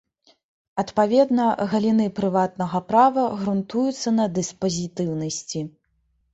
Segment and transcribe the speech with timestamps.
[0.83, 5.59] Адпаведна, галіны прыватнага права грунтуюцца на дыспазітыўнасці.